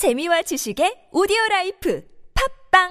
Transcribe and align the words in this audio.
재미와 0.00 0.40
지식의 0.40 1.12
오디오 1.12 1.36
life 1.50 2.02
팝빵! 2.72 2.88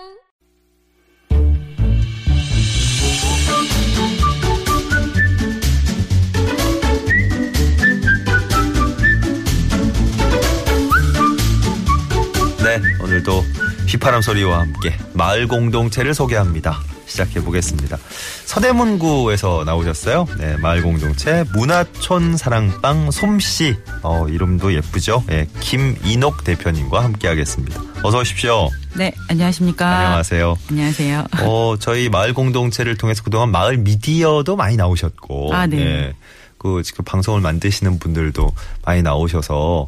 네, 12.64 12.78
오늘도 13.04 13.42
휘파람 13.90 14.22
소리와 14.22 14.60
함께 14.60 14.96
마을 15.14 15.48
공동체를 15.48 16.14
소개합니다. 16.14 16.80
시작해 17.08 17.42
보겠습니다. 17.44 17.98
서대문구에서 18.46 19.64
나오셨어요. 19.66 20.28
네, 20.38 20.58
마을 20.58 20.84
공동체 20.84 21.44
문화촌 21.56 22.38
사랑방 22.38 23.10
솜씨. 23.10 23.76
어, 24.04 24.28
이름도 24.30 24.76
예쁘죠? 24.76 25.24
네, 25.26 25.48
김인옥 25.60 26.44
대표님과 26.44 27.04
함께 27.04 27.28
하겠습니다. 27.28 27.82
어서 28.04 28.20
오십시오. 28.20 28.70
네, 28.96 29.12
안녕하십니까. 29.28 29.88
안녕하세요. 29.88 30.58
안녕하세요. 30.70 31.26
어, 31.42 31.76
저희 31.80 32.10
마을 32.10 32.36
공동체를 32.36 32.96
통해서 32.96 33.24
그동안 33.24 33.50
마을 33.50 33.78
미디어도 33.78 34.56
많이 34.56 34.78
나오셨고. 34.78 35.52
아, 35.52 35.66
네. 35.66 35.80
예, 35.80 36.14
그 36.60 36.84
지금 36.84 37.06
방송을 37.06 37.42
만드시는 37.42 37.98
분들도 37.98 38.54
많이 38.86 39.02
나오셔서 39.02 39.88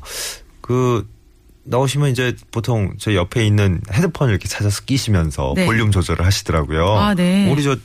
그 0.62 1.08
나오시면 1.64 2.10
이제 2.10 2.36
보통 2.52 2.94
저 2.98 3.14
옆에 3.14 3.46
있는 3.46 3.82
헤드폰을 3.92 4.34
이렇게 4.34 4.48
찾아서 4.48 4.82
끼시면서 4.84 5.54
네. 5.56 5.66
볼륨 5.66 5.92
조절을 5.92 6.26
하시더라고요. 6.26 6.88
아, 6.98 7.14
네. 7.14 7.52
우리 7.52 7.64
저 7.64 7.78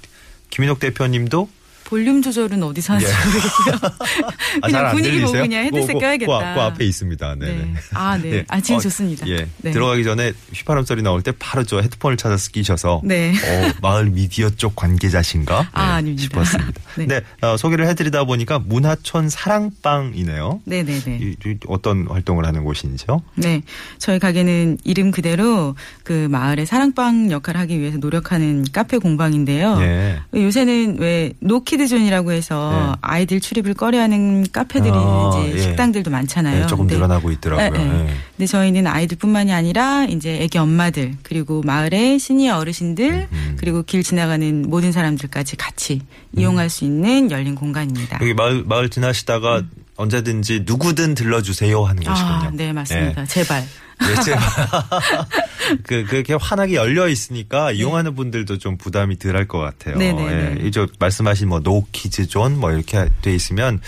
김인옥 0.50 0.80
대표님도 0.80 1.48
볼륨 1.86 2.20
조절은 2.20 2.62
어디서 2.64 2.94
하는지 2.94 3.12
모르겠고요. 3.26 3.90
아, 4.62 4.66
그냥 4.66 4.90
분위기 4.90 5.20
보고? 5.20 5.32
그냥 5.32 5.64
헤드셋 5.66 5.86
그, 5.86 5.92
그, 5.94 5.98
껴야겠다. 6.00 6.38
그, 6.38 6.54
그 6.54 6.60
앞에 6.62 6.84
있습니다. 6.84 7.34
네네. 7.36 7.52
네. 7.56 7.74
아, 7.94 8.18
네. 8.18 8.44
아, 8.48 8.60
지금 8.60 8.80
좋습니다. 8.80 9.26
예. 9.28 9.46
네. 9.58 9.70
들어가기 9.70 10.02
전에 10.02 10.32
휘파람 10.52 10.84
소리 10.84 11.02
나올 11.02 11.22
때 11.22 11.32
바로 11.38 11.62
저 11.62 11.80
헤드폰을 11.80 12.16
찾아서 12.16 12.50
끼셔서 12.50 13.02
네. 13.04 13.30
어, 13.32 13.72
마을 13.82 14.06
미디어 14.06 14.50
쪽 14.50 14.74
관계자신가? 14.74 15.68
아, 15.72 15.82
아닙니다. 15.94 16.22
싶었습니다. 16.22 16.80
네. 16.98 17.06
네. 17.06 17.20
어, 17.46 17.56
소개를 17.56 17.86
해드리다 17.86 18.24
보니까 18.24 18.58
문화촌 18.58 19.28
사랑방이네요. 19.28 20.62
네네네. 20.64 21.18
이- 21.22 21.36
이 21.46 21.56
어떤 21.68 22.08
활동을 22.08 22.44
하는 22.46 22.64
곳인지요? 22.64 23.22
네. 23.36 23.62
저희 23.98 24.18
가게는 24.18 24.78
이름 24.82 25.12
그대로 25.12 25.76
그 26.02 26.26
마을의 26.30 26.66
사랑방 26.66 27.30
역할을 27.30 27.60
하기 27.60 27.78
위해서 27.78 27.98
노력하는 27.98 28.64
카페 28.72 28.98
공방인데요. 28.98 29.78
예. 29.82 30.18
요새는 30.34 30.96
왜 30.98 31.32
no 31.40 31.75
kids 31.76 31.93
zone이라고 31.93 32.32
해서 32.32 32.70
네. 32.72 32.98
아이들 33.00 33.40
출입을 33.40 33.74
꺼려하는 33.74 34.46
카페들이 34.52 34.92
아, 34.92 35.44
이제 35.46 35.54
예. 35.54 35.62
식당들도 35.62 36.10
많잖아요. 36.10 36.60
네, 36.60 36.66
조금 36.66 36.86
늘어나고 36.86 37.30
있더라고요. 37.32 37.70
네. 37.70 38.06
근데 38.36 38.46
저희는 38.46 38.86
아이들뿐만이 38.86 39.52
아니라 39.52 40.04
이제 40.04 40.38
애기 40.40 40.58
엄마들 40.58 41.14
그리고 41.22 41.62
마을의 41.64 42.18
시니어 42.18 42.58
어르신들 42.58 43.28
음. 43.30 43.56
그리고 43.58 43.82
길 43.82 44.02
지나가는 44.02 44.62
모든 44.68 44.92
사람들까지 44.92 45.56
같이 45.56 46.00
이용할 46.36 46.70
수 46.70 46.84
있는 46.84 47.30
열린 47.30 47.54
공간입니다. 47.54 48.18
여기 48.20 48.34
마을, 48.34 48.64
마을 48.64 48.88
지나시다가 48.88 49.62
언제든지 49.96 50.64
누구든 50.66 51.14
들러주세요 51.14 51.82
하는 51.84 52.02
곳이군요. 52.02 52.34
음. 52.34 52.46
아, 52.46 52.50
네 52.52 52.72
맞습니다. 52.72 53.24
제발. 53.26 53.64
네, 54.00 54.22
제발. 54.22 54.42
그, 55.84 56.04
그렇게 56.04 56.34
환하게 56.34 56.74
열려 56.74 57.08
있으니까 57.08 57.72
이용하는 57.72 58.14
분들도 58.14 58.58
좀 58.58 58.76
부담이 58.76 59.18
덜할 59.18 59.48
것 59.48 59.58
같아요. 59.58 59.96
네. 59.96 60.12
네네네. 60.12 60.60
예, 60.62 60.66
이저 60.66 60.86
말씀하신 60.98 61.48
뭐 61.48 61.60
no 61.60 61.82
kids 61.82 62.26
zone 62.28 62.56
뭐 62.56 62.72
이렇게 62.72 63.08
돼 63.22 63.34
있으면 63.34 63.80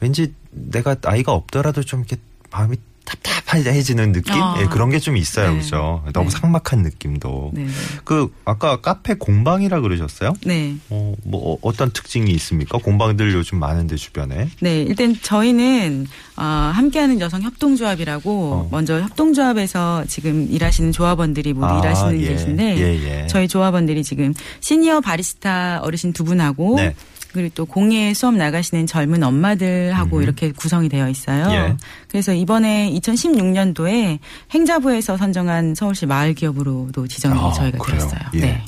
왠지 0.00 0.34
내가 0.50 0.96
나이가 1.00 1.32
없더라도 1.32 1.82
좀 1.82 2.00
이렇게 2.00 2.16
마음이 2.50 2.76
답답해지는 3.06 4.12
느낌? 4.12 4.34
아. 4.34 4.56
예, 4.60 4.66
그런 4.66 4.90
게 4.90 4.98
좀 4.98 5.16
있어요. 5.16 5.52
네. 5.52 5.58
그죠? 5.60 6.02
너무 6.12 6.28
네. 6.28 6.36
삭막한 6.36 6.82
느낌도. 6.82 7.52
네. 7.54 7.66
그, 8.04 8.32
아까 8.44 8.80
카페 8.80 9.14
공방이라 9.14 9.80
그러셨어요? 9.80 10.34
네. 10.44 10.74
어, 10.90 11.14
뭐, 11.24 11.52
어, 11.54 11.58
어떤 11.62 11.92
특징이 11.92 12.30
있습니까? 12.32 12.78
공방들 12.78 13.32
요즘 13.34 13.58
많은데 13.58 13.94
주변에. 13.96 14.48
네, 14.60 14.82
일단 14.82 15.14
저희는 15.22 16.06
어, 16.36 16.42
함께하는 16.42 17.20
여성 17.20 17.42
협동조합이라고 17.42 18.52
어. 18.52 18.68
먼저 18.72 19.00
협동조합에서 19.00 20.04
지금 20.08 20.48
일하시는 20.50 20.90
조합원들이 20.92 21.52
모두 21.52 21.66
아, 21.66 21.78
일하시는 21.78 22.20
예. 22.22 22.32
곳인데 22.32 22.76
예, 22.78 23.22
예. 23.22 23.26
저희 23.28 23.46
조합원들이 23.48 24.02
지금 24.02 24.34
시니어 24.60 25.00
바리스타 25.00 25.80
어르신 25.82 26.12
두 26.12 26.24
분하고 26.24 26.76
네. 26.76 26.94
그리고 27.36 27.52
또 27.54 27.66
공예 27.66 28.14
수업 28.14 28.34
나가시는 28.34 28.86
젊은 28.86 29.22
엄마들하고 29.22 30.16
음. 30.18 30.22
이렇게 30.22 30.52
구성이 30.52 30.88
되어 30.88 31.08
있어요. 31.08 31.46
예. 31.50 31.76
그래서 32.08 32.32
이번에 32.32 32.90
2016년도에 32.94 34.18
행자부에서 34.52 35.16
선정한 35.16 35.74
서울시 35.74 36.06
마을 36.06 36.34
기업으로,도 36.34 37.06
지정이 37.06 37.38
아, 37.38 37.52
저희가 37.52 37.78
그래요? 37.78 37.98
되었어요. 38.00 38.20
예. 38.34 38.40
네. 38.40 38.64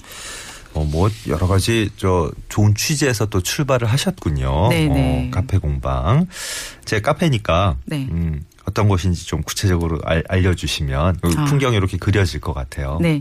어, 0.79 0.85
뭐, 0.85 1.11
여러 1.27 1.49
가지, 1.49 1.91
저, 1.97 2.31
좋은 2.49 2.75
취지에서 2.75 3.27
또 3.27 3.43
출발을 3.43 3.89
하셨군요. 3.89 4.69
네네. 4.69 5.29
어, 5.29 5.31
카페 5.33 5.59
공방. 5.59 6.27
제 6.85 7.01
카페니까, 7.01 7.77
네. 7.85 8.07
음, 8.11 8.45
어떤 8.65 8.87
곳인지 8.87 9.27
좀 9.27 9.43
구체적으로 9.43 9.99
알, 10.05 10.23
알려주시면, 10.29 11.19
그 11.21 11.35
아. 11.37 11.45
풍경이 11.47 11.77
이렇게 11.77 11.97
그려질 11.97 12.41
것 12.41 12.53
같아요. 12.53 12.99
네. 13.01 13.21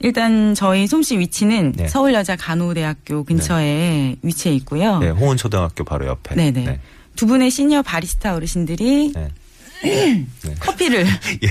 일단 0.00 0.54
저희 0.54 0.86
솜씨 0.86 1.18
위치는 1.18 1.72
네. 1.72 1.88
서울여자간호대학교 1.88 3.24
근처에 3.24 4.16
위치해 4.22 4.54
있고요. 4.56 4.98
네, 4.98 5.08
홍은초등학교 5.08 5.84
바로 5.84 6.06
옆에. 6.06 6.34
네네. 6.34 6.64
네. 6.64 6.80
두 7.16 7.26
분의 7.26 7.50
시니어 7.50 7.82
바리스타 7.82 8.34
어르신들이 8.34 9.12
네. 9.14 9.30
커피를 10.60 11.06
예. 11.42 11.48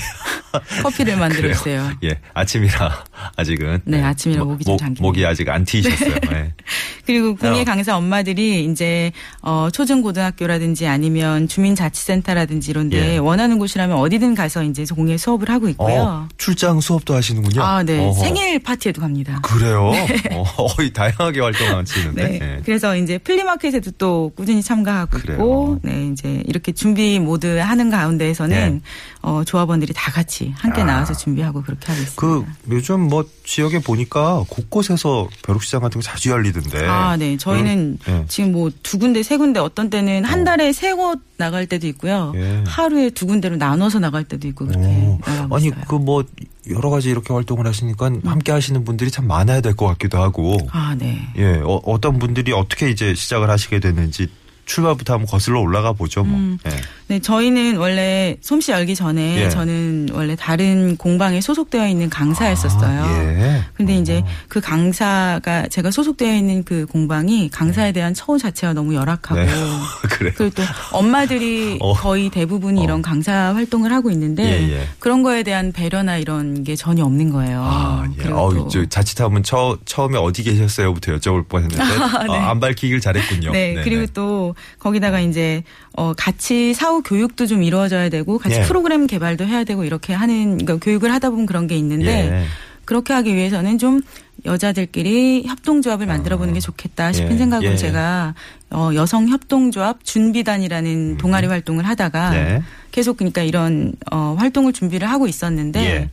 커피를 0.82 1.18
만들어 1.18 1.54
주세요. 1.54 1.90
예, 2.04 2.20
아침이라 2.34 3.04
아직은. 3.36 3.82
네, 3.86 4.02
아침이라 4.02 4.44
목- 4.44 4.52
목이 4.54 4.64
좀 4.66 4.74
목- 4.74 4.80
잠기네요. 4.80 5.08
목이 5.08 5.26
아직 5.26 5.50
안 5.50 5.66
트이셨어요. 5.66 6.16
네. 6.32 6.54
그리고 7.06 7.36
공예 7.36 7.62
어. 7.62 7.64
강사 7.64 7.96
엄마들이 7.96 8.66
이제 8.66 9.12
어 9.42 9.70
초등 9.72 10.02
고등학교라든지 10.02 10.88
아니면 10.88 11.48
주민자치센터라든지 11.48 12.72
이런데 12.72 13.14
예. 13.14 13.18
원하는 13.18 13.60
곳이라면 13.60 13.98
어디든 13.98 14.36
가서 14.36 14.64
이제 14.64 14.84
공예 14.86 15.18
수업을 15.18 15.50
하고 15.50 15.70
있고요. 15.70 15.96
어, 16.02 16.28
출장 16.38 16.80
수업도 16.82 17.14
하시는군요. 17.16 17.62
아, 17.62 17.84
네. 17.84 18.00
어허. 18.00 18.20
생일 18.24 18.60
파티에도 18.60 19.02
갑니다. 19.02 19.40
그래요? 19.44 19.92
어, 20.32 20.44
거의 20.76 20.92
다양하게 20.92 21.40
활동하시는데. 21.40 22.24
네. 22.28 22.40
네. 22.40 22.62
그래서 22.66 22.96
이제 22.98 23.18
flea 23.20 23.42
market에도 23.42 23.92
또 23.98 24.32
꾸준히 24.36 24.62
참가하고 24.62 25.18
그래요. 25.20 25.38
있고, 25.38 25.80
네, 25.84 26.10
이제 26.12 26.42
이렇게 26.48 26.72
준비 26.72 27.20
모두 27.20 27.60
하는 27.60 27.90
가운데 27.90 28.17
에서는 28.26 28.74
네. 28.76 28.82
어, 29.22 29.44
조합원들이 29.46 29.94
다 29.96 30.12
같이 30.12 30.54
함께 30.58 30.82
아. 30.82 30.86
나와서 30.86 31.14
준비하고 31.14 31.62
그렇게 31.64 31.88
하고 31.88 32.02
있습니다. 32.02 32.16
그 32.22 32.46
요즘 32.74 33.02
뭐 33.02 33.26
지역에 33.46 33.80
보니까 33.80 34.44
곳곳에서 34.50 35.30
벼룩시장 35.44 35.82
같은 35.82 36.00
거 36.02 36.04
자주 36.04 36.30
열리던데. 36.32 36.86
아, 36.88 37.16
네. 37.18 37.38
저희는 37.38 37.98
네. 38.06 38.26
지금 38.28 38.52
뭐 38.52 38.70
두 38.84 39.00
군데, 39.00 39.24
세 39.24 39.38
군데 39.38 39.60
어떤 39.60 39.90
때는 39.90 40.24
한 40.26 40.44
달에 40.44 40.72
세곳 40.74 41.20
나갈 41.38 41.66
때도 41.68 41.88
있고요. 41.88 42.34
예. 42.36 42.64
하루에 42.66 43.10
두 43.12 43.26
군데로 43.28 43.58
나눠서 43.58 44.00
나갈 44.00 44.24
때도 44.24 44.48
있고 44.48 44.66
그렇게 44.66 45.18
아니. 45.52 45.70
그 45.88 45.96
뭐 45.98 46.24
여러 46.70 46.90
가지 46.90 47.10
이렇게 47.10 47.34
활동을 47.34 47.66
하시니까 47.68 48.12
함께 48.26 48.52
하시는 48.52 48.84
분들이 48.84 49.10
참 49.12 49.28
많아야 49.28 49.62
될 49.62 49.76
것 49.76 49.86
같기도 49.88 50.18
하고. 50.22 50.58
아, 50.72 50.96
네. 50.98 51.28
예, 51.38 51.56
어, 51.64 51.82
어떤 51.86 52.20
분들이 52.20 52.52
어떻게 52.52 52.90
이제 52.90 53.14
시작을 53.14 53.50
하시게 53.50 53.80
됐는지 53.80 54.28
출발부터 54.68 55.14
한번 55.14 55.28
거슬러 55.28 55.60
올라가 55.60 55.94
보죠, 55.94 56.24
뭐. 56.24 56.38
음. 56.38 56.60
예. 56.68 56.72
네, 57.08 57.20
저희는 57.20 57.78
원래 57.78 58.36
솜씨 58.42 58.72
열기 58.72 58.94
전에 58.94 59.46
예. 59.46 59.50
저는 59.50 60.10
원래 60.12 60.36
다른 60.36 60.98
공방에 60.98 61.40
소속되어 61.40 61.88
있는 61.88 62.10
강사였었어요. 62.10 63.02
아, 63.02 63.24
예. 63.24 63.64
근데 63.74 63.96
이제 63.96 64.20
어. 64.20 64.28
그 64.50 64.60
강사가 64.60 65.68
제가 65.70 65.90
소속되어 65.90 66.36
있는 66.36 66.64
그 66.64 66.86
공방이 66.86 67.50
강사에 67.50 67.94
대한 67.94 68.14
처우 68.14 68.38
자체가 68.38 68.74
너무 68.74 68.94
열악하고 68.94 69.40
네. 69.40 69.48
그리고 70.12 70.50
또 70.50 70.64
엄마들이 70.92 71.78
어. 71.82 71.94
거의 71.94 72.30
대부분이 72.30 72.82
어. 72.82 72.84
이런 72.84 73.02
강사 73.02 73.54
활동을 73.56 73.94
하고 73.94 74.12
있는데 74.12 74.44
예, 74.44 74.74
예. 74.74 74.88
그런 75.00 75.24
거에 75.24 75.44
대한 75.44 75.72
배려나 75.72 76.18
이런 76.18 76.66
게 76.66 76.76
전혀 76.76 77.06
없는 77.06 77.32
거예요. 77.32 77.64
아, 77.64 78.06
예. 78.20 78.30
어, 78.32 78.52
또저 78.54 78.86
자칫하면 78.88 79.44
처, 79.44 79.78
처음에 79.86 80.18
어디 80.18 80.44
계셨어요부터 80.44 81.16
여쭤볼 81.16 81.48
뻔했는데 81.48 81.84
아, 82.34 82.50
안 82.50 82.60
밝히길 82.60 83.00
잘했군요. 83.00 83.52
네, 83.54 83.70
네네. 83.70 83.84
그리고 83.84 84.06
또 84.14 84.56
거기다가 84.80 85.20
이제 85.20 85.64
어 85.94 86.14
같이 86.14 86.74
사후 86.74 87.02
교육도 87.04 87.48
좀 87.48 87.64
이루어져야 87.64 88.10
되고 88.10 88.38
같이 88.38 88.58
예. 88.58 88.62
프로그램 88.62 89.08
개발도 89.08 89.46
해야 89.46 89.64
되고 89.64 89.84
이렇게 89.84 90.14
하는 90.14 90.58
그러니까 90.58 90.78
교육을 90.78 91.12
하다 91.12 91.30
보면 91.32 91.46
그런 91.46 91.68
게 91.68 91.76
있는데 91.76 92.30
예. 92.32 92.46
그렇게 92.86 93.14
하기 93.14 93.36
위해서는 93.36 93.78
좀 93.78 94.02
여자들끼리 94.46 95.44
협동조합을 95.46 96.06
만들어 96.06 96.38
보는 96.38 96.54
게 96.54 96.60
좋겠다 96.60 97.12
싶은 97.12 97.34
예, 97.34 97.38
생각으로 97.38 97.72
예. 97.72 97.76
제가 97.76 98.34
어 98.72 98.92
여성 98.96 99.28
협동조합 99.28 100.06
준비단이라는 100.06 101.18
동아리 101.18 101.48
활동을 101.48 101.86
하다가 101.86 102.30
음. 102.30 102.34
네. 102.34 102.64
계속 102.92 103.18
그러니까 103.18 103.42
이런 103.42 103.94
어 104.12 104.36
활동을 104.38 104.74
준비를 104.74 105.10
하고 105.10 105.28
있었는데 105.28 105.80
예. 105.86 106.10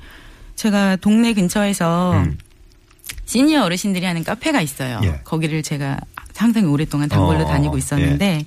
제가 0.56 0.96
동네 0.96 1.32
근처에서 1.32 2.14
음. 2.24 2.38
시니어 3.26 3.64
어르신들이 3.64 4.04
하는 4.04 4.24
카페가 4.24 4.60
있어요. 4.60 5.00
예. 5.04 5.20
거기를 5.24 5.62
제가 5.62 5.98
상당히 6.34 6.66
오랫동안 6.66 7.08
단골로 7.08 7.44
어, 7.44 7.46
다니고 7.46 7.78
있었는데 7.78 8.44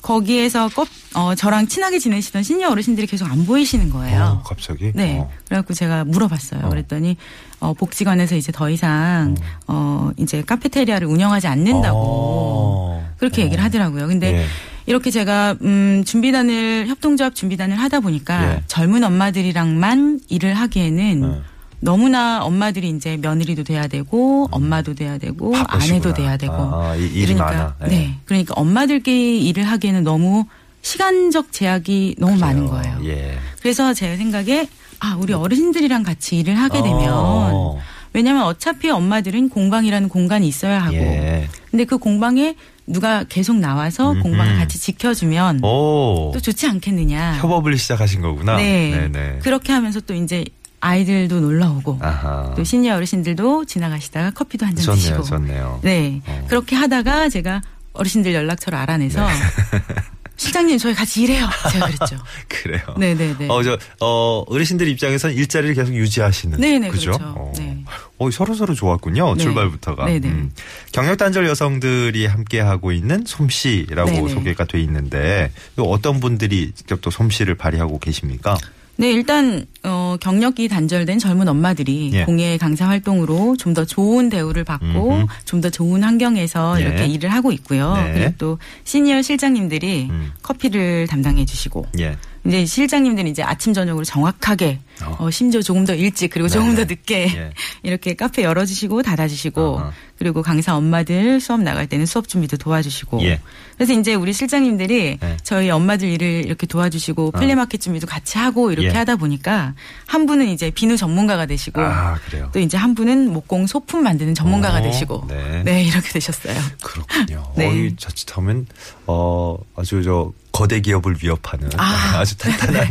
거기에서 0.00 0.68
껍, 0.68 0.88
어, 1.14 1.34
저랑 1.34 1.66
친하게 1.66 1.98
지내시던 1.98 2.42
시니어 2.42 2.70
어르신들이 2.70 3.06
계속 3.06 3.30
안 3.30 3.44
보이시는 3.44 3.90
거예요. 3.90 4.40
어, 4.40 4.42
갑자기? 4.46 4.92
네. 4.94 5.18
어. 5.18 5.30
그래갖고 5.46 5.74
제가 5.74 6.04
물어봤어요. 6.04 6.66
어. 6.66 6.68
그랬더니, 6.70 7.16
어, 7.60 7.74
복지관에서 7.74 8.36
이제 8.36 8.52
더 8.52 8.70
이상, 8.70 9.34
어, 9.66 10.10
이제 10.16 10.42
카페테리아를 10.42 11.06
운영하지 11.08 11.48
않는다고. 11.48 11.98
어. 11.98 13.14
그렇게 13.18 13.42
어. 13.42 13.44
얘기를 13.46 13.62
하더라고요. 13.62 14.06
근데 14.06 14.34
예. 14.34 14.46
이렇게 14.86 15.10
제가, 15.10 15.56
음, 15.62 16.04
준비단을, 16.06 16.86
협동조합 16.86 17.34
준비단을 17.34 17.76
하다 17.78 18.00
보니까 18.00 18.54
예. 18.54 18.62
젊은 18.68 19.02
엄마들이랑만 19.02 20.20
일을 20.28 20.54
하기에는 20.54 21.24
어. 21.24 21.42
너무나 21.80 22.42
엄마들이 22.44 22.88
이제 22.90 23.16
며느리도 23.16 23.64
돼야 23.64 23.86
되고, 23.86 24.48
엄마도 24.50 24.94
돼야 24.94 25.18
되고, 25.18 25.48
음. 25.48 25.52
바쁘시구나. 25.52 25.94
아내도 25.96 26.14
돼야 26.14 26.36
되고. 26.36 26.54
아, 26.54 26.94
그러니까. 26.96 27.74
예. 27.84 27.86
네. 27.88 28.14
그러니까 28.24 28.54
엄마들끼리 28.56 29.46
일을 29.46 29.64
하기에는 29.64 30.02
너무 30.04 30.44
시간적 30.82 31.52
제약이 31.52 32.16
너무 32.18 32.36
많은 32.36 32.66
그래요. 32.66 32.82
거예요. 32.98 33.00
예. 33.04 33.38
그래서 33.60 33.92
제 33.94 34.16
생각에 34.16 34.68
아 35.00 35.16
우리 35.20 35.32
어르신들이랑 35.32 36.02
같이 36.02 36.38
일을 36.38 36.54
하게 36.56 36.82
되면 36.82 37.12
어. 37.12 37.78
왜냐하면 38.12 38.44
어차피 38.44 38.88
엄마들은 38.90 39.48
공방이라는 39.50 40.08
공간이 40.08 40.48
있어야 40.48 40.82
하고 40.82 40.96
예. 40.96 41.48
근데 41.70 41.84
그 41.84 41.98
공방에 41.98 42.56
누가 42.86 43.22
계속 43.24 43.56
나와서 43.58 44.12
음흠. 44.12 44.22
공방을 44.22 44.56
같이 44.58 44.78
지켜주면 44.78 45.62
오. 45.62 46.30
또 46.32 46.40
좋지 46.40 46.66
않겠느냐. 46.66 47.34
협업을 47.42 47.76
시작하신 47.76 48.22
거구나. 48.22 48.56
네. 48.56 49.08
네네. 49.10 49.38
그렇게 49.42 49.72
하면서 49.72 50.00
또 50.00 50.14
이제 50.14 50.44
아이들도 50.80 51.40
놀러 51.40 51.70
오고 51.72 51.98
아하. 52.02 52.52
또 52.56 52.62
시니어 52.64 52.96
어르신들도 52.96 53.64
지나가시다가 53.64 54.30
커피도 54.30 54.64
한 54.66 54.74
잔 54.76 54.94
드시고 54.94 55.22
좋네요. 55.22 55.80
네 55.82 56.20
어. 56.26 56.44
그렇게 56.48 56.76
하다가 56.76 57.28
제가 57.28 57.62
어르신들 57.94 58.32
연락처를 58.34 58.78
알아내서 58.78 59.26
네. 59.26 59.32
실장님 60.36 60.78
저희 60.78 60.94
같이 60.94 61.22
일해요. 61.24 61.48
제가 61.72 61.86
그랬죠. 61.86 62.16
그래요. 62.46 62.80
네네네. 62.96 63.48
어, 63.48 63.60
저, 63.64 63.76
어, 63.98 64.44
어르신들 64.46 64.86
입장에서는 64.86 65.34
일자리를 65.34 65.74
계속 65.74 65.92
유지하시는. 65.92 66.60
네네, 66.60 66.90
그죠? 66.90 67.10
그렇죠. 67.10 67.24
어. 67.36 67.52
네. 67.58 67.82
어, 68.18 68.30
서로 68.30 68.54
서로 68.54 68.72
좋았군요. 68.72 69.34
네. 69.34 69.42
출발부터가. 69.42 70.04
네네. 70.06 70.50
경력 70.92 71.18
단절 71.18 71.44
여성들이 71.48 72.26
함께 72.26 72.60
하고 72.60 72.92
있는 72.92 73.24
솜씨라고 73.26 74.10
네네. 74.12 74.28
소개가 74.32 74.64
돼 74.66 74.80
있는데, 74.82 75.50
또 75.74 75.90
어떤 75.90 76.20
분들이 76.20 76.70
직접 76.72 77.00
또 77.00 77.10
솜씨를 77.10 77.56
발휘하고 77.56 77.98
계십니까? 77.98 78.56
네, 78.94 79.10
일단 79.12 79.64
어 79.82 79.97
경력이 80.16 80.68
단절된 80.68 81.18
젊은 81.18 81.46
엄마들이 81.48 82.10
예. 82.14 82.24
공예 82.24 82.56
강사 82.56 82.88
활동으로 82.88 83.56
좀 83.56 83.74
더 83.74 83.84
좋은 83.84 84.28
대우를 84.28 84.64
받고. 84.64 85.26
좀 85.44 85.60
더 85.60 85.70
좋은 85.70 86.02
환경에서 86.02 86.80
예. 86.80 86.84
이렇게 86.84 87.06
일을 87.06 87.30
하고 87.32 87.52
있고요. 87.52 87.94
네. 87.94 88.12
그리고 88.14 88.32
또 88.38 88.58
시니어 88.84 89.22
실장님들이 89.22 90.08
음. 90.10 90.32
커피를 90.42 91.06
담당해 91.06 91.44
주시고 91.44 91.86
예. 92.00 92.16
이제 92.46 92.64
실장님들은 92.64 93.30
이제 93.30 93.42
아침 93.42 93.72
저녁으로 93.72 94.04
정확하게 94.04 94.78
어. 95.04 95.16
어, 95.18 95.30
심지어 95.30 95.62
조금 95.62 95.84
더 95.84 95.94
일찍 95.94 96.30
그리고 96.30 96.48
조금 96.48 96.70
네. 96.70 96.76
더 96.76 96.84
늦게 96.84 97.32
예. 97.36 97.52
이렇게 97.82 98.14
카페 98.14 98.42
열어주시고 98.42 99.02
닫아주시고 99.02 99.78
아하. 99.78 99.92
그리고 100.18 100.42
강사 100.42 100.76
엄마들 100.76 101.40
수업 101.40 101.60
나갈 101.62 101.86
때는 101.86 102.06
수업 102.06 102.28
준비도 102.28 102.56
도와주시고 102.56 103.22
예. 103.22 103.40
그래서 103.76 103.92
이제 103.92 104.14
우리 104.14 104.32
실장님들이 104.32 105.18
네. 105.20 105.36
저희 105.44 105.70
엄마들 105.70 106.08
일을 106.08 106.44
이렇게 106.44 106.66
도와주시고 106.66 107.32
flea 107.32 107.51
market 107.51 107.80
준비도 107.80 108.06
같이 108.06 108.38
하고 108.38 108.72
이렇게 108.72 108.88
예. 108.88 108.92
하다 108.92 109.16
보니까 109.16 109.74
한 110.06 110.26
분은 110.26 110.48
이제 110.48 110.70
비누 110.70 110.96
전문가가 110.96 111.46
되시고 111.46 111.80
아. 111.80 112.18
또 112.52 112.58
이제 112.58 112.76
한 112.76 112.94
분은 112.94 113.32
목공 113.32 113.66
소품 113.66 114.02
만드는 114.02 114.34
전문가가 114.34 114.78
어, 114.78 114.82
되시고 114.82 115.26
네. 115.28 115.62
네. 115.64 115.84
이렇게 115.84 116.08
되셨어요. 116.10 116.54
그렇군요. 116.82 117.52
네. 117.56 117.68
어이, 117.68 117.96
자칫하면, 117.96 118.66
어, 119.06 119.56
아주 119.76 120.02
저, 120.02 120.32
거대 120.52 120.80
기업을 120.80 121.16
위협하는 121.22 121.70
아. 121.76 121.84
아. 122.18 122.24
주 122.24 122.36
탄탄한, 122.36 122.90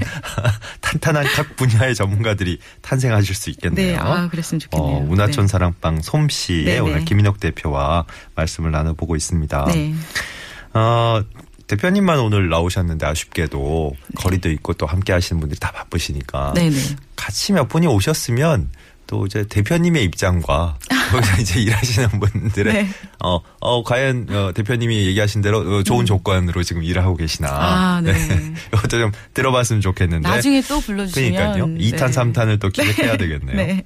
탄탄한 0.88 1.26
각 1.36 1.56
분야의 1.58 1.96
전문가들이 1.96 2.60
탄생하실 2.82 3.36
수 3.36 3.50
있겠네요. 3.50 3.88
네, 3.88 3.98
아 3.98 4.30
그랬으면 4.30 4.60
좋겠네요. 4.60 4.98
어, 4.98 5.00
문화촌 5.02 5.46
네. 5.46 5.48
사랑방 5.48 6.02
솜씨의 6.02 6.64
네네. 6.66 6.80
오늘 6.80 7.06
김인옥 7.06 7.40
대표와 7.42 8.06
말씀을 8.36 8.72
나눠보고 8.72 9.18
있습니다. 9.18 9.66
네. 9.66 9.94
어, 10.74 11.22
대표님만 11.68 12.20
오늘 12.20 12.48
나오셨는데 12.50 13.06
아쉽게도 13.06 13.96
거리도 14.16 14.50
있고 14.52 14.74
또 14.74 14.86
함께 14.86 15.12
하시는 15.12 15.40
분들이 15.40 15.60
다 15.60 15.72
바쁘시니까 15.72 16.54
네, 16.56 16.70
네. 16.70 16.80
같이 17.18 17.52
몇 17.52 17.68
분이 17.68 17.88
오셨으면 17.88 18.70
또 19.08 19.26
이제 19.26 19.46
대표님의 19.48 20.06
입장과 20.06 20.78
거기서 21.12 21.42
이제 21.42 21.60
일하시는 21.62 22.10
분들의 22.20 22.74
네. 22.74 22.90
어, 23.24 23.40
어 23.60 23.84
과연 23.84 24.28
어, 24.30 24.52
대표님이 24.54 25.06
얘기하신 25.08 25.42
대로 25.42 25.60
어, 25.60 25.84
좋은 25.84 26.06
조건으로 26.06 26.64
지금 26.64 26.84
일을 26.84 27.04
하고 27.04 27.16
계시나 27.16 27.48
아, 27.50 28.02
네. 28.02 28.14
이것도 28.74 29.00
좀 29.00 29.12
들어봤으면 29.34 29.82
좋겠는데 29.82 30.28
나중에 30.28 30.62
또 30.62 30.80
불러주시면 30.80 31.54
그러니까요. 31.54 31.66
2탄, 31.66 32.08
네. 32.08 32.12
3탄을 32.12 32.60
또 32.60 32.70
기획해야 32.70 33.18
되겠네요. 33.18 33.56
네. 33.56 33.84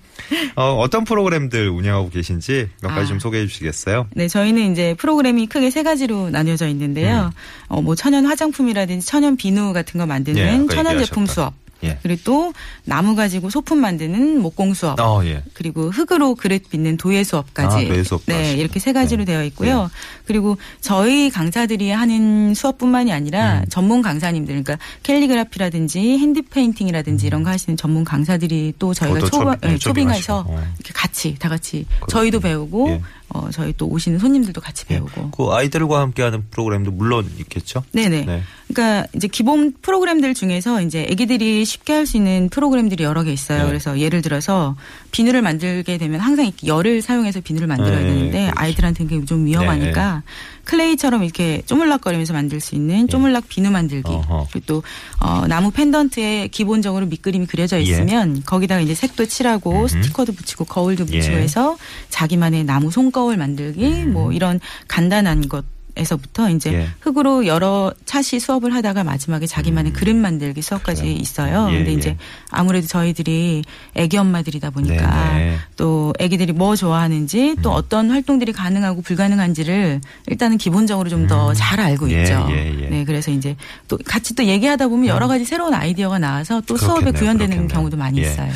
어, 0.55 0.75
어떤 0.79 1.03
프로그램들 1.03 1.69
운영하고 1.69 2.09
계신지 2.09 2.69
몇 2.81 2.89
가지 2.89 3.01
아. 3.01 3.05
좀 3.05 3.19
소개해 3.19 3.47
주시겠어요? 3.47 4.07
네, 4.13 4.27
저희는 4.27 4.71
이제 4.71 4.95
프로그램이 4.97 5.47
크게 5.47 5.69
세 5.69 5.83
가지로 5.83 6.29
나뉘어져 6.29 6.67
있는데요. 6.67 7.31
음. 7.33 7.65
어, 7.67 7.81
뭐 7.81 7.95
천연 7.95 8.25
화장품이라든지 8.25 9.05
천연 9.05 9.37
비누 9.37 9.73
같은 9.73 9.97
거 9.97 10.03
예, 10.03 10.07
만드는 10.07 10.63
아까 10.63 10.75
천연 10.75 10.99
제품. 11.03 11.25
수업. 11.25 11.60
예. 11.83 11.97
그리고 12.03 12.21
또 12.23 12.53
나무 12.85 13.15
가지고 13.15 13.49
소품 13.49 13.79
만드는 13.79 14.39
목공 14.41 14.73
수업. 14.73 14.99
어, 14.99 15.23
예. 15.25 15.43
그리고 15.53 15.89
흙으로 15.89 16.35
그릇 16.35 16.69
빚는 16.69 16.97
도예 16.97 17.23
수업까지. 17.23 17.75
아, 17.75 17.87
도예 17.93 18.03
수업까지. 18.03 18.37
네, 18.39 18.53
이렇게 18.53 18.79
세 18.79 18.93
가지로 18.93 19.25
네. 19.25 19.33
되어 19.33 19.43
있고요. 19.45 19.89
그리고 20.25 20.57
저희 20.81 21.29
강사들이 21.29 21.89
하는 21.91 22.53
수업뿐만이 22.53 23.11
아니라 23.11 23.59
음. 23.61 23.65
전문 23.69 24.01
강사님들, 24.01 24.63
그러니까 24.63 24.77
캘리그라피라든지 25.03 25.99
hand 26.17 26.41
painting이라든지 26.41 27.25
이런 27.27 27.43
거 27.43 27.49
하시는 27.49 27.77
전문 27.77 28.03
강사들이 28.03 28.73
또 28.79 28.93
저희가 28.93 29.15
그것도 29.19 29.29
초, 29.31 29.43
초- 29.43 29.51
네, 29.61 29.71
네, 29.71 29.77
초빙해서 29.77 30.43
초빙하시고. 30.43 30.53
어. 30.53 30.63
이렇게 30.79 30.93
같이 30.93 31.35
다 31.39 31.49
같이 31.49 31.85
그렇군요. 32.01 32.07
저희도 32.07 32.39
배우고 32.39 32.89
예. 32.89 33.01
어, 33.33 33.49
저희 33.51 33.73
또 33.77 33.87
오시는 33.87 34.19
손님들도 34.19 34.59
같이 34.59 34.85
예. 34.89 34.95
배우고. 34.95 35.31
그 35.31 35.51
아이들과 35.53 36.01
함께하는 36.01 36.45
프로그램도 36.51 36.91
물론 36.91 37.29
있겠죠. 37.39 37.83
네네. 37.93 38.25
네. 38.25 38.43
그러니까 38.73 39.07
이제 39.13 39.27
기본 39.27 39.73
프로그램들 39.81 40.33
중에서 40.33 40.81
이제 40.81 41.07
아기들이 41.11 41.65
쉽게 41.65 41.93
할 41.93 42.01
수 42.01 42.17
있는 42.17 42.49
프로그램들이 42.49 43.03
여러 43.03 43.23
개 43.23 43.31
있어요. 43.31 43.61
네. 43.61 43.67
그래서 43.67 43.99
예를 43.99 44.23
들어서 44.23 44.75
비누를 45.11 45.43
만들게 45.43 45.97
되면 45.99 46.19
항상 46.19 46.45
이렇게 46.45 46.65
열을 46.65 47.01
사용해서 47.03 47.41
비누를 47.41 47.67
만들어야 47.67 47.99
네, 47.99 48.07
되는데 48.07 48.39
그렇죠. 48.41 48.53
아이들한테는 48.55 49.25
좀 49.27 49.45
위험하니까 49.45 50.23
클레이처럼 50.63 51.23
이렇게 51.23 51.61
쪼물락거리면서 51.67 52.33
만들 52.33 52.59
수 52.59 52.73
있는 52.75 53.07
쪼물락 53.07 53.49
비누 53.49 53.69
만들기. 53.69 54.09
네. 54.09 54.15
어허. 54.15 54.47
그리고 54.51 54.65
또 54.65 54.83
어, 55.19 55.45
나무 55.47 55.71
펜던트에 55.71 56.47
기본적으로 56.47 57.05
밑그림이 57.05 57.45
그려져 57.45 57.77
예. 57.77 57.81
있으면 57.83 58.41
거기다가 58.45 58.81
이제 58.81 58.95
색도 58.95 59.25
칠하고 59.27 59.71
음흠. 59.71 59.87
스티커도 59.87 60.33
붙이고 60.33 60.65
거울도 60.65 61.05
붙이고 61.05 61.33
예. 61.33 61.37
음. 61.37 61.41
해서 61.43 61.77
자기만의 62.09 62.63
나무 62.63 62.89
손거울 62.89 63.37
만들기 63.37 64.05
뭐 64.05 64.31
이런 64.31 64.59
간단한 64.87 65.49
것 65.49 65.65
에서부터 65.95 66.49
이제 66.49 66.73
예. 66.73 66.87
흙으로 67.01 67.45
여러 67.45 67.93
차시 68.05 68.39
수업을 68.39 68.73
하다가 68.73 69.03
마지막에 69.03 69.45
자기만의 69.45 69.93
그림 69.93 70.17
만들기 70.17 70.61
수업까지 70.61 71.01
음. 71.01 71.05
그래요. 71.05 71.17
있어요. 71.19 71.67
예, 71.71 71.77
근데 71.77 71.91
예. 71.91 71.95
이제 71.95 72.17
아무래도 72.49 72.87
저희들이 72.87 73.63
애기 73.95 74.17
엄마들이다 74.17 74.69
보니까 74.69 75.33
네네. 75.33 75.57
또 75.75 76.13
애기들이 76.19 76.53
뭐 76.53 76.75
좋아하는지 76.75 77.57
또 77.61 77.71
음. 77.71 77.75
어떤 77.75 78.09
활동들이 78.11 78.53
가능하고 78.53 79.01
불가능한지를 79.01 80.01
일단은 80.27 80.57
기본적으로 80.57 81.09
좀 81.09 81.27
더잘 81.27 81.79
알고 81.79 82.11
예, 82.11 82.21
있죠. 82.21 82.47
예, 82.51 82.67
예. 82.83 82.89
네, 82.89 83.05
그래서 83.05 83.31
이제 83.31 83.55
또 83.87 83.97
같이 84.05 84.35
또 84.35 84.43
얘기하다 84.45 84.87
보면 84.87 85.07
여러 85.07 85.27
가지 85.27 85.45
새로운 85.45 85.73
아이디어가 85.73 86.19
나와서 86.19 86.61
또 86.65 86.77
수업에 86.77 87.01
그렇겠네요, 87.01 87.19
구현되는 87.19 87.49
그렇겠네요. 87.49 87.75
경우도 87.75 87.97
많이 87.97 88.19
예. 88.19 88.23
있어요. 88.23 88.51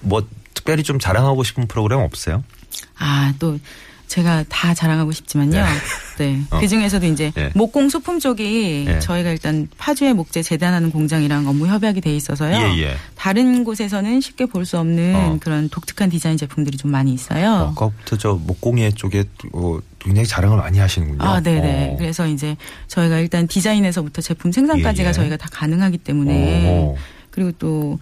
뭐 0.00 0.26
특별히 0.54 0.82
좀 0.82 0.98
자랑하고 0.98 1.44
싶은 1.44 1.66
프로그램 1.66 2.00
없어요? 2.00 2.42
아, 2.98 3.32
또 3.38 3.58
제가 4.14 4.44
다 4.48 4.74
자랑하고 4.74 5.10
싶지만요. 5.10 5.64
네. 6.18 6.40
어. 6.52 6.60
그 6.60 6.68
중에서도 6.68 7.04
이제 7.06 7.32
예. 7.36 7.50
목공 7.56 7.88
소품 7.88 8.20
쪽이 8.20 8.84
예. 8.86 9.00
저희가 9.00 9.30
일단 9.30 9.66
파주에 9.76 10.12
목재 10.12 10.40
재단하는 10.42 10.92
공장이랑 10.92 11.48
업무 11.48 11.66
협약이 11.66 12.00
돼 12.00 12.14
있어서요. 12.14 12.54
예, 12.56 12.82
예. 12.82 12.96
다른 13.16 13.64
곳에서는 13.64 14.20
쉽게 14.20 14.46
볼 14.46 14.64
수 14.64 14.78
없는 14.78 15.14
어. 15.16 15.36
그런 15.40 15.68
독특한 15.68 16.08
디자인 16.08 16.36
제품들이 16.38 16.78
좀 16.78 16.90
많이 16.92 17.12
있어요. 17.12 17.74
아까부터 17.76 18.16
저 18.16 18.34
목공예 18.34 18.92
쪽에 18.92 19.24
어, 19.52 19.78
굉장히 19.98 20.26
자랑을 20.28 20.56
많이 20.58 20.78
하시는군요. 20.78 21.22
아, 21.22 21.40
네네. 21.40 21.90
어. 21.92 21.96
그래서 21.98 22.26
이제 22.28 22.56
저희가 22.86 23.18
일단 23.18 23.46
디자인에서부터 23.48 24.22
제품 24.22 24.52
생산까지가 24.52 25.04
예, 25.06 25.08
예. 25.08 25.12
저희가 25.12 25.36
다 25.36 25.48
가능하기 25.52 25.98
때문에 25.98 26.70
오. 26.70 26.96
그리고 27.34 27.50
또, 27.58 27.98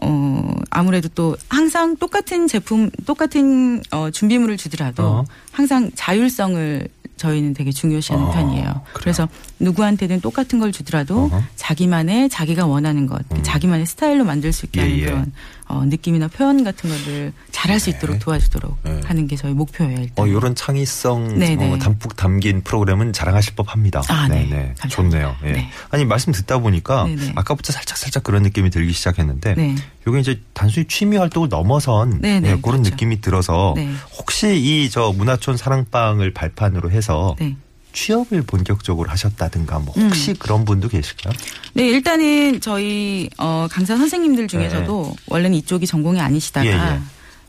어, 0.00 0.54
아무래도 0.70 1.08
또 1.08 1.36
항상 1.48 1.96
똑같은 1.96 2.46
제품, 2.46 2.88
똑같은 3.04 3.82
어, 3.90 4.10
준비물을 4.12 4.56
주더라도 4.56 5.02
어. 5.02 5.24
항상 5.50 5.90
자율성을 5.96 6.88
저희는 7.16 7.54
되게 7.54 7.72
중요시하는 7.72 8.26
어, 8.26 8.30
편이에요. 8.30 8.62
그래요? 8.62 8.82
그래서 8.92 9.28
누구한테든 9.58 10.20
똑같은 10.20 10.58
걸 10.58 10.70
주더라도 10.72 11.24
어허. 11.24 11.42
자기만의 11.56 12.28
자기가 12.28 12.66
원하는 12.66 13.06
것, 13.06 13.22
자기만의 13.42 13.86
스타일로 13.86 14.24
만들 14.24 14.52
수 14.52 14.66
있게 14.66 14.80
예, 14.80 14.84
하는 14.84 14.98
예. 14.98 15.04
그런 15.06 15.32
어, 15.68 15.84
느낌이나 15.84 16.28
표현 16.28 16.62
같은 16.62 16.90
것들 16.90 17.32
잘할 17.50 17.80
수 17.80 17.90
네. 17.90 17.96
있도록 17.96 18.18
도와주도록 18.20 18.76
네. 18.84 19.00
하는 19.04 19.26
게 19.26 19.36
저희 19.36 19.52
목표예요. 19.54 19.98
일단. 19.98 20.24
어, 20.24 20.28
요런 20.30 20.54
창의성 20.54 21.38
네네. 21.38 21.72
어, 21.72 21.78
담뿍 21.78 22.16
담긴 22.16 22.62
프로그램은 22.62 23.12
자랑하실 23.12 23.54
법합니다. 23.56 24.02
아, 24.08 24.28
네. 24.28 24.46
네네. 24.46 24.74
감사합니다. 24.78 24.88
좋네요. 24.88 25.36
예. 25.44 25.52
네. 25.52 25.70
아니 25.90 26.04
말씀 26.04 26.32
듣다 26.32 26.58
보니까. 26.58 27.06
아까부터 27.34 27.72
살짝 27.72 27.96
살짝 27.96 28.22
그런 28.22 28.42
느낌이 28.42 28.70
들기 28.70 28.92
시작했는데 28.92 29.54
네. 29.54 29.74
요게 30.06 30.20
이제 30.20 30.40
단순히 30.52 30.86
취미 30.86 31.16
활동을 31.16 31.48
넘어선 31.48 32.20
네네, 32.20 32.46
예, 32.48 32.50
그런 32.52 32.60
그렇죠. 32.82 32.90
느낌이 32.90 33.20
들어서 33.20 33.72
네. 33.76 33.90
혹시 34.18 34.56
이 34.56 34.88
저 34.90 35.12
문화촌 35.12 35.56
사랑방을 35.56 36.32
발판으로 36.32 36.90
해서 36.90 37.34
네. 37.40 37.56
취업을 37.92 38.42
본격적으로 38.42 39.10
하셨다든가 39.10 39.78
뭐 39.80 39.94
혹시 39.96 40.30
음. 40.32 40.36
그런 40.38 40.64
분도 40.64 40.88
계실까요? 40.88 41.32
네, 41.74 41.88
일단은 41.88 42.60
저희 42.60 43.28
어 43.38 43.66
강사 43.70 43.96
선생님들 43.96 44.48
중에서도 44.48 45.16
원래는 45.26 45.56
이쪽이 45.58 45.86
전공이 45.86 46.20
아니시다가 46.20 46.64
네. 46.64 46.70
예, 46.92 46.94
예. 46.94 47.00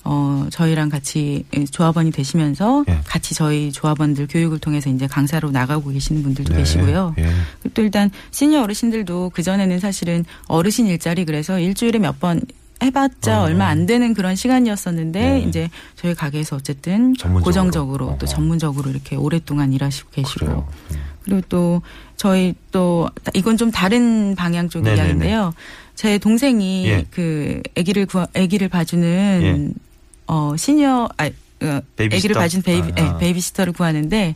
어 0.10 0.48
저희랑 0.50 0.88
같이 0.88 1.44
조합원이 1.70 2.12
되시면서 2.12 2.86
예. 2.88 3.02
같이 3.06 3.36
저희 3.36 3.74
조합원들 3.74 4.28
교육을 4.28 4.60
통해서 4.60 4.90
이제 4.90 5.06
강사로 5.06 5.52
나가고 5.52 5.90
계시는 5.90 6.24
분들도 6.24 6.54
네. 6.54 6.60
계시고요. 6.60 7.14
예. 7.18 7.24
그리고 7.60 7.74
또 7.74 7.82
일단 7.82 8.10
시니어 8.32 8.64
어르신들도 8.64 9.32
그 9.34 9.44
전에는 9.44 9.80
사실은 9.82 10.24
어르신 10.48 10.88
일자리 10.88 11.26
그래서 11.26 11.60
일주일에 11.60 12.00
몇번 12.00 12.40
해봤자 12.82 13.42
어. 13.42 13.44
얼마 13.44 13.66
안 13.68 13.86
되는 13.86 14.14
그런 14.14 14.36
시간이었었는데 14.36 15.20
네. 15.20 15.40
이제 15.42 15.70
저희 15.96 16.14
가게에서 16.14 16.56
어쨌든 16.56 17.14
전문적으로. 17.16 17.44
고정적으로 17.44 18.06
또 18.06 18.26
어허. 18.26 18.26
전문적으로 18.28 18.90
이렇게 18.90 19.18
오랫동안 19.18 19.74
일하시고 19.74 20.10
계시고 20.12 20.46
그래요. 20.46 20.68
음. 20.92 20.98
그리고 21.26 21.42
또 21.50 21.82
저희 22.16 22.54
또 22.72 23.10
이건 23.34 23.58
좀 23.58 23.72
다른 23.72 24.36
방향 24.36 24.70
쪽 24.70 24.84
네네네. 24.84 24.98
이야기인데요. 25.02 25.54
제 25.96 26.18
동생이 26.18 26.88
예. 26.88 27.06
그 27.12 27.62
아기를 27.78 28.06
구하, 28.06 28.28
아기를 28.36 28.70
봐주는 28.70 29.40
예. 29.44 29.87
어 30.28 30.56
시니어 30.58 31.10
아 31.18 31.30
어? 31.64 31.82
아기를 32.00 32.36
봐준 32.36 32.62
베이비 32.62 33.02
아, 33.02 33.04
아. 33.04 33.14
예, 33.16 33.20
베이비시터를 33.20 33.74
구하는데 33.74 34.36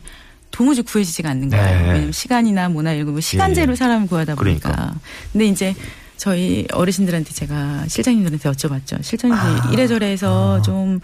도무지 0.50 0.82
구해지지가 0.82 1.30
않는 1.30 1.48
거예요. 1.50 1.64
네. 1.64 1.82
왜냐면 1.82 2.12
시간이나 2.12 2.68
뭐나 2.68 2.92
이런 2.92 3.14
거 3.14 3.20
시간제로 3.20 3.70
예, 3.70 3.72
예. 3.72 3.76
사람을 3.76 4.06
구하다 4.08 4.34
보니까. 4.34 4.70
그러니까. 4.70 4.94
근데 5.32 5.46
이제 5.46 5.74
저희 6.16 6.66
어르신들한테 6.72 7.32
제가 7.32 7.86
실장님들한테 7.88 8.50
여쭤봤죠. 8.50 9.02
실장님들 9.02 9.68
아. 9.68 9.70
이래저래 9.72 10.10
해서 10.10 10.58
아. 10.58 10.62
좀, 10.62 11.00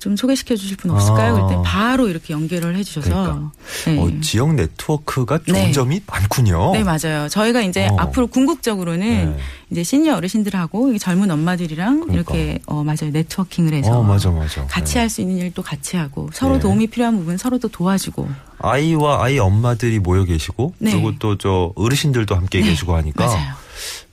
좀 0.00 0.16
소개시켜 0.16 0.56
주실 0.56 0.76
분 0.78 0.90
없을까요? 0.90 1.36
아. 1.36 1.46
그때 1.46 1.60
바로 1.62 2.08
이렇게 2.08 2.32
연결을 2.34 2.74
해 2.74 2.82
주셔서. 2.82 3.08
그러니까. 3.10 3.50
네. 3.86 3.98
어, 4.00 4.10
지역 4.22 4.54
네트워크가 4.54 5.38
좋은 5.46 5.52
네. 5.54 5.72
점이 5.72 6.00
많군요. 6.06 6.72
네, 6.72 6.82
맞아요. 6.82 7.28
저희가 7.28 7.60
이제 7.60 7.86
어. 7.86 7.96
앞으로 7.98 8.26
궁극적으로는 8.28 9.36
네. 9.36 9.38
이제 9.70 9.82
시니어 9.84 10.16
어르신들하고 10.16 10.94
이 10.94 10.98
젊은 10.98 11.30
엄마들이랑 11.30 12.00
그러니까. 12.00 12.34
이렇게 12.34 12.58
어 12.66 12.82
맞아요. 12.82 13.10
네트워킹을 13.12 13.74
해서 13.74 13.98
어, 13.98 14.02
맞아, 14.02 14.30
맞아. 14.30 14.64
같이 14.66 14.94
네. 14.94 15.00
할수 15.00 15.20
있는 15.20 15.36
일도 15.36 15.62
같이 15.62 15.96
하고 15.96 16.28
서로 16.32 16.54
네. 16.54 16.60
도움이 16.60 16.86
필요한 16.88 17.18
부분 17.18 17.36
서로 17.36 17.58
또 17.58 17.68
도와주고. 17.68 18.28
아이와 18.58 19.24
아이 19.24 19.38
엄마들이 19.38 19.98
모여 20.00 20.24
계시고 20.24 20.74
네. 20.78 20.92
그리고 20.92 21.12
또 21.18 21.36
저 21.38 21.72
어르신들도 21.76 22.34
함께 22.34 22.60
네, 22.60 22.66
계시고 22.70 22.94
하니까 22.96 23.24
맞아요. 23.26 23.54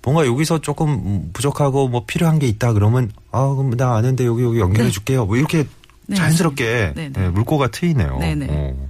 뭔가 0.08 0.26
여기서 0.26 0.60
조금 0.60 1.32
부족하고 1.34 1.90
뭐 1.90 2.06
필요한 2.08 2.40
게 2.40 2.48
있다 2.48 2.72
그러면 2.72 3.12
아 3.30 3.46
그럼 3.50 3.76
나 3.76 3.96
아는데 3.98 4.26
여기 4.26 4.42
여기 4.42 4.58
연결해 4.58 4.86
네. 4.86 4.90
줄게요. 4.90 5.26
뭐 5.26 5.36
이렇게 5.36 5.66
네, 6.06 6.16
자연스럽게 6.16 6.94
네, 6.96 7.10
네. 7.10 7.12
네, 7.12 7.28
물꼬가 7.28 7.68
트이네요. 7.68 8.18
네, 8.22 8.34
네. 8.34 8.48
어. 8.50 8.90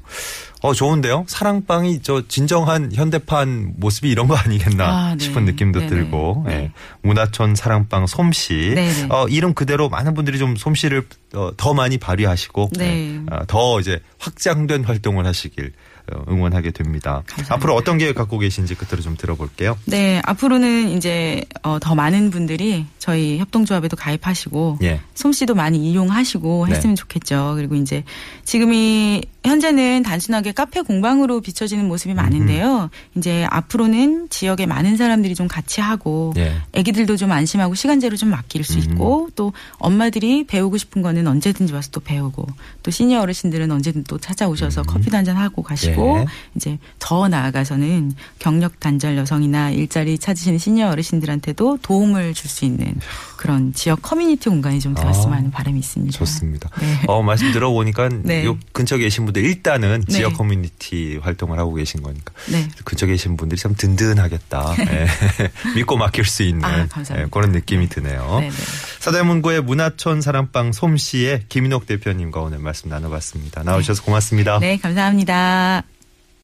어, 0.62 0.74
좋은데요. 0.76 1.26
사랑방이 1.28 2.02
저 2.04 2.28
진정한 2.28 2.92
현대판 2.94 3.74
모습이 3.78 4.10
이런 4.10 4.28
거 4.28 4.36
아니겠나 4.36 4.86
아, 4.86 5.16
네. 5.16 5.24
싶은 5.24 5.46
느낌도 5.46 5.80
네, 5.80 5.86
네. 5.88 5.90
들고 5.90 6.44
네. 6.46 6.54
예. 6.54 6.72
문화촌 7.02 7.56
사랑방 7.56 8.06
솜씨 8.06 8.74
네, 8.76 8.92
네. 8.92 9.08
어, 9.10 9.28
이름 9.28 9.56
그대로 9.56 9.90
많은 9.90 10.14
분들이 10.14 10.38
좀 10.38 10.56
솜씨를 10.56 11.08
어, 11.34 11.50
더 11.58 11.74
많이 11.74 11.98
발휘하시고 11.98 12.72
네. 12.78 12.86
예, 12.86 13.34
어, 13.34 13.40
더 13.48 13.80
이제 13.80 14.00
확장된 14.20 14.84
활동을 14.84 15.26
하시길 15.26 15.66
어, 15.66 15.97
응원하게 16.30 16.72
됩니다. 16.72 17.24
감사합니다. 17.28 17.56
앞으로 17.56 17.76
어떤 17.76 17.98
계획 17.98 18.16
갖고 18.16 18.38
계신지 18.38 18.76
끝으로 18.76 19.02
좀 19.02 19.16
들어볼게요. 19.18 19.78
네, 19.86 20.22
앞으로는 20.26 20.90
이제 20.90 21.44
어, 21.64 21.78
더 21.80 21.96
많은 21.96 22.30
분들이 22.30 22.86
저희 23.00 23.38
협동조합에도 23.40 23.96
가입하시고 23.98 24.80
예. 24.84 25.02
솜씨도 25.16 25.56
많이 25.56 25.92
이용하시고 25.92 26.68
네. 26.68 26.76
했으면 26.76 26.96
좋겠죠. 26.96 27.54
그리고 27.56 27.76
이제 27.76 28.04
지금이 28.44 29.24
현재는 29.48 30.04
단순하게 30.04 30.52
카페 30.52 30.82
공방으로 30.82 31.42
비춰지는 31.42 31.88
모습이 31.88 32.14
많은데요. 32.14 32.90
이제 33.16 33.46
앞으로는 33.50 34.30
지역에 34.30 34.66
많은 34.66 34.98
사람들이 34.98 35.36
좀 35.36 35.48
같이 35.48 35.80
하고 35.82 36.34
예. 36.38 36.54
아기들도 36.76 37.16
좀 37.18 37.32
안심하고 37.32 37.76
시간제로 37.76 38.18
좀 38.18 38.30
맡길 38.30 38.64
수 38.64 38.78
음. 38.78 38.80
있고 38.80 39.30
또 39.36 39.54
엄마들이 39.78 40.44
배우고 40.46 40.78
싶은 40.78 41.02
거는 41.02 41.28
언제든지 41.28 41.74
와서 41.74 41.90
또 41.92 42.00
배우고 42.00 42.46
또 42.84 42.92
시니어 42.92 43.22
어르신들은 43.22 43.72
언제든 43.72 44.04
또 44.06 44.18
찾아오셔서 44.18 44.84
커피도 44.84 45.16
한잔 45.16 45.38
하고 45.38 45.64
가시고 45.64 46.16
음. 46.16 46.20
예. 46.22 46.26
이제 46.56 46.78
더 47.00 47.28
나아가서는 47.28 48.14
경력 48.40 48.80
단절 48.80 49.18
여성이나 49.18 49.72
일자리 49.72 50.18
찾으시는 50.18 50.58
시니어 50.58 50.90
어르신들한테도 50.90 51.80
도움을 51.82 52.34
줄 52.34 52.48
수 52.48 52.66
있는 52.66 52.96
그런 53.36 53.74
지역 53.74 54.02
커뮤니티 54.02 54.50
공간이 54.50 54.80
좀 54.80 54.96
되었으면 54.96 55.34
아, 55.34 55.38
하는 55.38 55.52
바람이 55.52 55.78
있습니다. 55.80 56.18
좋습니다. 56.18 56.70
네. 56.80 57.04
어, 57.08 57.22
말씀 57.22 57.52
들어보니까 57.52 58.10
네. 58.24 58.46
요 58.46 58.58
근처에 58.72 59.00
계신 59.00 59.26
분들 59.26 59.37
일단은 59.42 60.04
네. 60.08 60.14
지역 60.14 60.34
커뮤니티 60.34 61.18
활동을 61.22 61.60
하고 61.60 61.74
계신 61.74 62.02
거니까 62.02 62.34
네. 62.52 62.68
근처에 62.84 63.10
계신 63.10 63.38
분들이 63.38 63.60
참 63.60 63.76
든든하겠다. 63.76 64.76
예. 64.92 65.08
믿고 65.76 65.98
맡길 65.98 66.26
수 66.26 66.44
있는 66.44 66.66
아. 66.66 66.88
예, 67.16 67.26
그런 67.32 67.52
느낌이 67.52 67.90
드네요. 67.90 68.40
네, 68.40 68.50
네. 68.50 68.56
서대문구의 69.00 69.62
문화촌 69.62 70.22
사랑방 70.22 70.72
솜씨의 70.72 71.44
김인옥 71.50 71.86
대표님과 71.86 72.42
오늘 72.42 72.60
말씀 72.60 72.90
나눠봤습니다. 72.90 73.64
나오셔서 73.64 74.04
고맙습니다. 74.04 74.60
네, 74.60 74.78
감사합니다. 74.78 75.84